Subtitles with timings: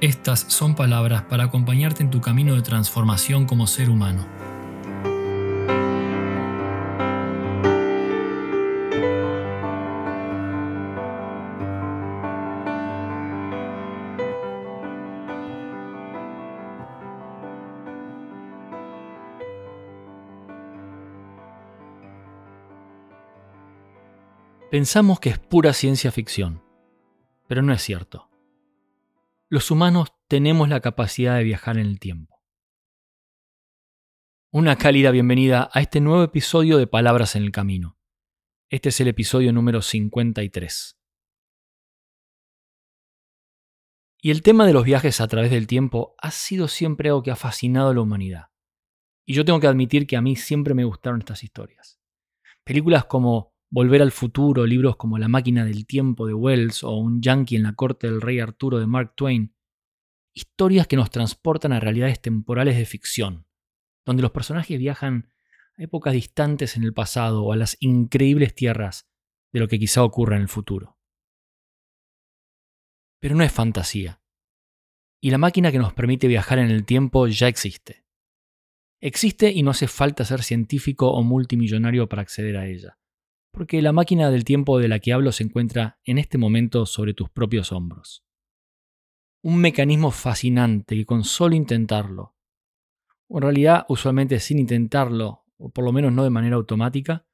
[0.00, 4.26] estas son palabras para acompañarte en tu camino de transformación como ser humano.
[24.70, 26.62] Pensamos que es pura ciencia ficción,
[27.48, 28.27] pero no es cierto
[29.50, 32.42] los humanos tenemos la capacidad de viajar en el tiempo.
[34.50, 37.98] Una cálida bienvenida a este nuevo episodio de Palabras en el Camino.
[38.68, 40.98] Este es el episodio número 53.
[44.20, 47.30] Y el tema de los viajes a través del tiempo ha sido siempre algo que
[47.30, 48.46] ha fascinado a la humanidad.
[49.24, 52.00] Y yo tengo que admitir que a mí siempre me gustaron estas historias.
[52.64, 57.20] Películas como Volver al futuro, libros como La máquina del tiempo de Wells o Un
[57.20, 59.54] yankee en la corte del rey Arturo de Mark Twain.
[60.32, 63.46] Historias que nos transportan a realidades temporales de ficción,
[64.06, 65.30] donde los personajes viajan
[65.76, 69.06] a épocas distantes en el pasado o a las increíbles tierras
[69.52, 70.96] de lo que quizá ocurra en el futuro.
[73.20, 74.22] Pero no es fantasía.
[75.20, 78.06] Y la máquina que nos permite viajar en el tiempo ya existe.
[79.02, 82.98] Existe y no hace falta ser científico o multimillonario para acceder a ella
[83.58, 87.12] porque la máquina del tiempo de la que hablo se encuentra en este momento sobre
[87.12, 88.24] tus propios hombros.
[89.42, 92.36] Un mecanismo fascinante que con solo intentarlo,
[93.26, 97.26] o en realidad usualmente sin intentarlo, o por lo menos no de manera automática,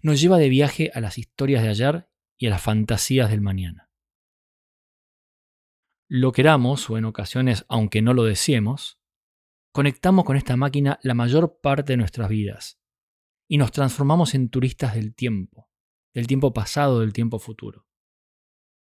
[0.00, 2.08] nos lleva de viaje a las historias de ayer
[2.38, 3.90] y a las fantasías del mañana.
[6.08, 9.02] Lo queramos, o en ocasiones aunque no lo deseemos,
[9.72, 12.80] conectamos con esta máquina la mayor parte de nuestras vidas,
[13.48, 15.70] y nos transformamos en turistas del tiempo,
[16.14, 17.86] del tiempo pasado, del tiempo futuro,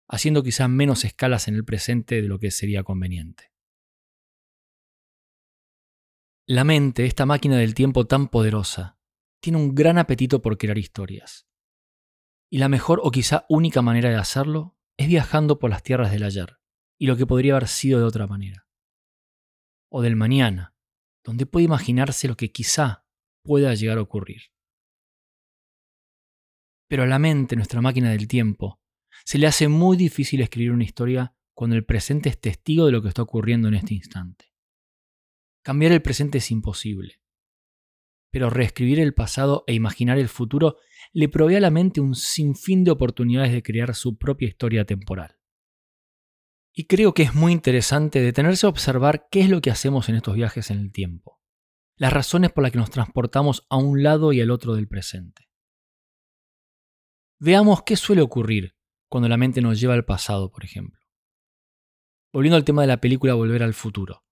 [0.09, 3.53] haciendo quizá menos escalas en el presente de lo que sería conveniente.
[6.47, 8.99] La mente, esta máquina del tiempo tan poderosa,
[9.41, 11.47] tiene un gran apetito por crear historias.
[12.51, 16.23] Y la mejor o quizá única manera de hacerlo es viajando por las tierras del
[16.23, 16.59] ayer
[16.99, 18.67] y lo que podría haber sido de otra manera.
[19.91, 20.75] O del mañana,
[21.25, 23.07] donde puede imaginarse lo que quizá
[23.43, 24.54] pueda llegar a ocurrir.
[26.89, 28.81] Pero a la mente, nuestra máquina del tiempo,
[29.25, 33.03] se le hace muy difícil escribir una historia cuando el presente es testigo de lo
[33.03, 34.53] que está ocurriendo en este instante.
[35.63, 37.21] Cambiar el presente es imposible.
[38.31, 40.77] Pero reescribir el pasado e imaginar el futuro
[41.13, 45.39] le provee a la mente un sinfín de oportunidades de crear su propia historia temporal.
[46.77, 50.17] Y creo que es muy interesante detenerse a observar qué es lo que hacemos en
[50.17, 51.41] estos viajes en el tiempo,
[51.97, 55.49] las razones por las que nos transportamos a un lado y al otro del presente.
[57.45, 58.75] Veamos qué suele ocurrir
[59.11, 60.99] cuando la mente nos lleva al pasado, por ejemplo.
[62.33, 64.25] Volviendo al tema de la película Volver al futuro.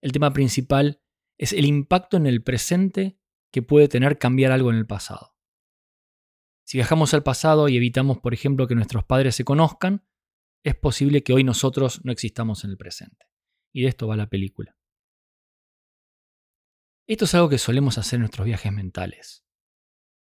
[0.00, 1.02] El tema principal
[1.38, 3.18] es el impacto en el presente
[3.50, 5.34] que puede tener cambiar algo en el pasado.
[6.64, 10.06] Si viajamos al pasado y evitamos, por ejemplo, que nuestros padres se conozcan,
[10.62, 13.26] es posible que hoy nosotros no existamos en el presente.
[13.72, 14.78] Y de esto va la película.
[17.08, 19.44] Esto es algo que solemos hacer en nuestros viajes mentales.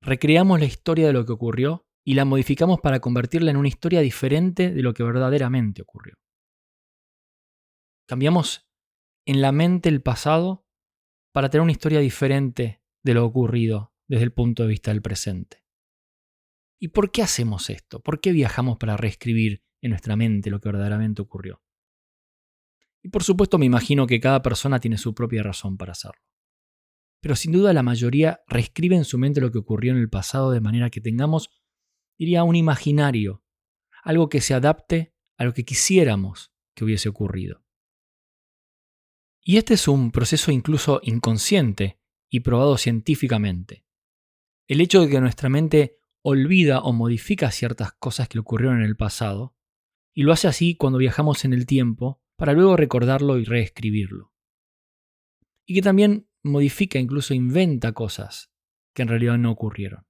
[0.02, 4.02] Recreamos la historia de lo que ocurrió y la modificamos para convertirla en una historia
[4.02, 6.16] diferente de lo que verdaderamente ocurrió.
[8.08, 8.68] Cambiamos
[9.26, 10.66] en la mente el pasado
[11.32, 15.64] para tener una historia diferente de lo ocurrido desde el punto de vista del presente.
[16.80, 18.02] ¿Y por qué hacemos esto?
[18.02, 21.62] ¿Por qué viajamos para reescribir en nuestra mente lo que verdaderamente ocurrió?
[23.04, 26.22] Y por supuesto me imagino que cada persona tiene su propia razón para hacerlo.
[27.22, 30.52] Pero sin duda la mayoría reescribe en su mente lo que ocurrió en el pasado
[30.52, 31.50] de manera que tengamos
[32.22, 33.44] diría un imaginario,
[34.04, 37.66] algo que se adapte a lo que quisiéramos que hubiese ocurrido.
[39.44, 43.88] Y este es un proceso incluso inconsciente y probado científicamente.
[44.68, 48.96] El hecho de que nuestra mente olvida o modifica ciertas cosas que ocurrieron en el
[48.96, 49.56] pasado,
[50.14, 54.32] y lo hace así cuando viajamos en el tiempo para luego recordarlo y reescribirlo.
[55.66, 58.52] Y que también modifica, incluso inventa cosas
[58.94, 60.06] que en realidad no ocurrieron.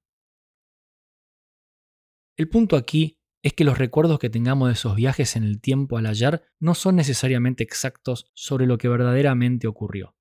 [2.41, 5.99] El punto aquí es que los recuerdos que tengamos de esos viajes en el tiempo
[5.99, 10.17] al ayer no son necesariamente exactos sobre lo que verdaderamente ocurrió.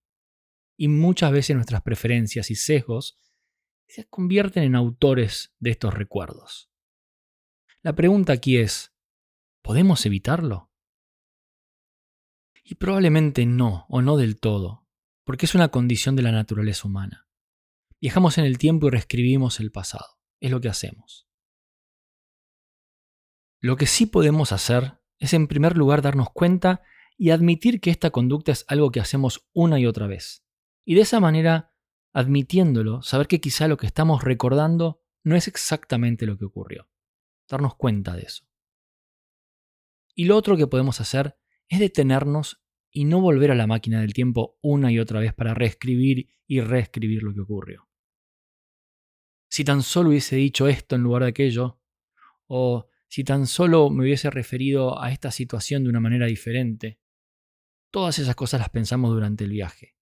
[0.77, 3.19] y muchas veces nuestras preferencias y sesgos
[3.89, 6.71] se convierten en autores de estos recuerdos.
[7.81, 8.95] La pregunta aquí es,
[9.63, 10.71] ¿podemos evitarlo?
[12.65, 14.87] Y probablemente no, o no del todo,
[15.25, 17.31] porque es una condición de la naturaleza humana.
[17.99, 20.19] Viajamos en el tiempo y reescribimos el pasado.
[20.39, 21.30] Es lo que hacemos.
[23.61, 26.83] Lo que sí podemos hacer es en primer lugar darnos cuenta
[27.19, 30.43] y admitir que esta conducta es algo que hacemos una y otra vez.
[30.87, 31.75] Y de esa manera,
[32.15, 36.89] admitiéndolo, saber que quizá lo que estamos recordando no es exactamente lo que ocurrió.
[37.47, 38.47] Darnos cuenta de eso.
[40.15, 41.37] Y lo otro que podemos hacer
[41.69, 45.55] es detenernos y no volver a la máquina del tiempo una y otra vez para
[45.55, 47.89] reescribir y reescribir lo que ocurrió.
[49.51, 51.81] Si tan solo hubiese dicho esto en lugar de aquello,
[52.47, 57.01] o si tan solo me hubiese referido a esta situación de una manera diferente,
[57.91, 59.97] Todas esas cosas las pensamos durante el viaje.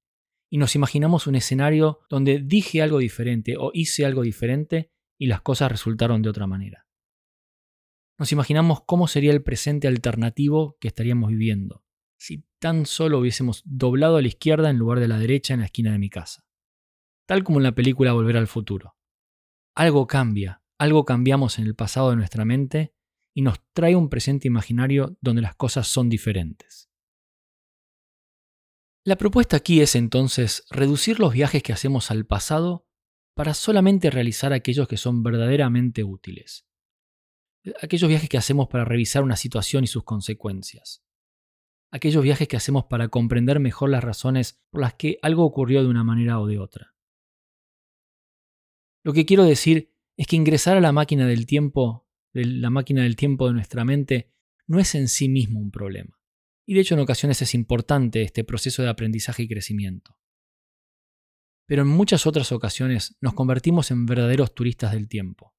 [0.51, 5.41] Y nos imaginamos un escenario donde dije algo diferente o hice algo diferente y las
[5.41, 6.87] cosas resultaron de otra manera.
[8.19, 11.85] Nos imaginamos cómo sería el presente alternativo que estaríamos viviendo,
[12.19, 15.67] si tan solo hubiésemos doblado a la izquierda en lugar de la derecha en la
[15.67, 16.45] esquina de mi casa.
[17.27, 18.97] Tal como en la película Volver al futuro.
[19.75, 22.95] Algo cambia, algo cambiamos en el pasado de nuestra mente
[23.39, 26.91] y nos trae un presente imaginario donde las cosas son diferentes.
[29.05, 32.89] La propuesta aquí es entonces reducir los viajes que hacemos al pasado
[33.37, 36.67] para solamente realizar aquellos que son verdaderamente útiles.
[37.81, 41.05] Aquellos viajes que hacemos para revisar una situación y sus consecuencias.
[41.93, 45.89] Aquellos viajes que hacemos para comprender mejor las razones por las que algo ocurrió de
[45.89, 46.97] una manera o de otra.
[49.05, 52.08] Lo que quiero decir es que ingresar a la máquina del tiempo,
[52.45, 54.33] la máquina del tiempo de nuestra mente,
[54.67, 56.19] no es en sí mismo un problema.
[56.67, 60.19] Y de hecho en ocasiones es importante este proceso de aprendizaje y crecimiento.
[61.67, 65.55] Pero en muchas otras ocasiones nos convertimos en verdaderos turistas del tiempo.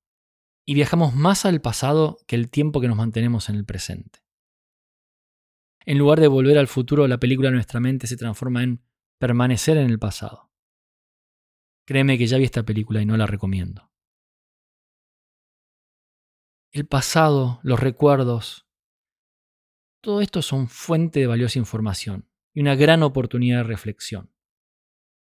[0.65, 4.19] Y viajamos más al pasado que el tiempo que nos mantenemos en el presente.
[5.85, 8.83] En lugar de volver al futuro, la película de nuestra mente se transforma en
[9.19, 10.51] permanecer en el pasado.
[11.87, 13.88] Créeme que ya vi esta película y no la recomiendo.
[16.71, 18.67] El pasado, los recuerdos,
[20.01, 24.31] todo esto son fuente de valiosa información y una gran oportunidad de reflexión.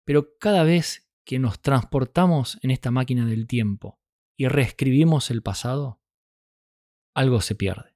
[0.03, 4.01] Pero cada vez que nos transportamos en esta máquina del tiempo
[4.35, 6.01] y reescribimos el pasado,
[7.15, 7.95] algo se pierde.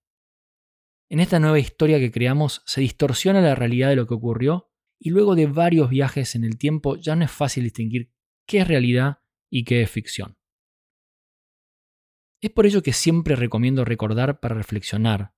[1.10, 5.10] En esta nueva historia que creamos se distorsiona la realidad de lo que ocurrió y
[5.10, 8.10] luego de varios viajes en el tiempo ya no es fácil distinguir
[8.48, 9.20] qué es realidad
[9.50, 10.38] y qué es ficción.
[12.44, 15.34] Es por ello que siempre recomiendo recordar para reflexionar,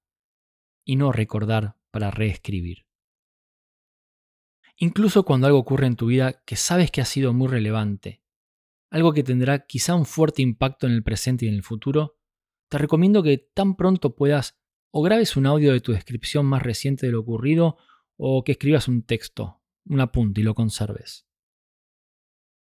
[0.84, 2.88] y no recordar para reescribir.
[4.75, 8.24] Incluso cuando algo ocurre en tu vida que sabes que ha sido muy relevante,
[8.90, 12.18] algo que tendrá quizá un fuerte impacto en el presente y en el futuro,
[12.69, 14.58] te recomiendo que tan pronto puedas
[14.90, 17.78] o grabes un audio de tu descripción más reciente de lo ocurrido
[18.18, 21.28] o que escribas un texto, un apunte y lo conserves.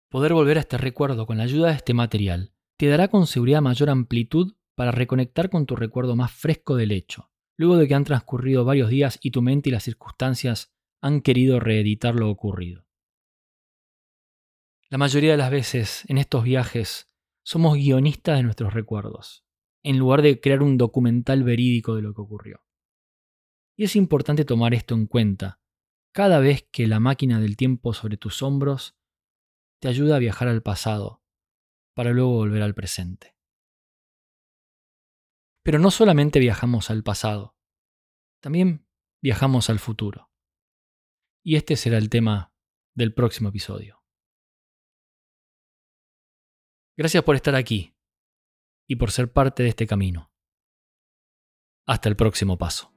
[0.09, 3.61] Poder volver a este recuerdo con la ayuda de este material te dará con seguridad
[3.61, 8.03] mayor amplitud para reconectar con tu recuerdo más fresco del hecho, luego de que han
[8.03, 10.71] transcurrido varios días y tu mente y las circunstancias
[11.01, 12.85] han querido reeditar lo ocurrido.
[14.89, 17.09] La mayoría de las veces en estos viajes
[17.43, 19.43] somos guionistas de nuestros recuerdos,
[19.83, 22.63] en lugar de crear un documental verídico de lo que ocurrió.
[23.75, 25.59] Y es importante tomar esto en cuenta
[26.13, 28.97] cada vez que la máquina del tiempo sobre tus hombros
[29.79, 31.21] te ayuda a viajar al pasado,
[31.97, 33.35] para luego volver al presente.
[35.63, 37.57] Pero no solamente viajamos al pasado,
[38.39, 38.87] también
[39.19, 40.31] viajamos al futuro.
[41.43, 42.53] Y este será el tema
[42.93, 44.05] del próximo episodio.
[46.95, 47.97] Gracias por estar aquí
[48.87, 50.31] y por ser parte de este camino.
[51.87, 52.96] Hasta el próximo paso.